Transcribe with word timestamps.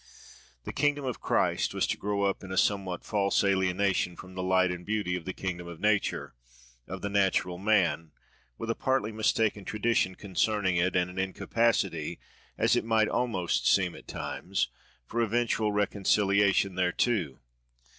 The 0.63 0.73
kingdom 0.73 1.05
of 1.05 1.21
Christ 1.21 1.75
was 1.75 1.85
to 1.85 1.95
grow 1.95 2.23
up 2.23 2.43
in 2.43 2.51
a 2.51 2.57
somewhat 2.57 3.05
false 3.05 3.43
alienation 3.43 4.15
from 4.15 4.33
the 4.33 4.41
light 4.41 4.71
and 4.71 4.83
beauty 4.83 5.15
of 5.15 5.25
the 5.25 5.31
kingdom 5.31 5.67
of 5.67 5.79
nature, 5.79 6.33
of 6.87 7.03
the 7.03 7.09
natural 7.11 7.59
man, 7.59 8.11
with 8.57 8.71
a 8.71 8.73
partly 8.75 9.11
mistaken 9.11 9.63
tradition 9.63 10.15
concerning 10.15 10.75
it, 10.77 10.95
and 10.95 11.11
an 11.11 11.19
incapacity, 11.19 12.17
as 12.57 12.75
it 12.75 12.83
might 12.83 13.09
almost 13.09 13.67
seem 13.71 13.93
at 13.93 14.07
times, 14.07 14.69
for 15.05 15.21
eventual 15.21 15.71
reconciliation 15.71 16.73
thereto. 16.75 17.37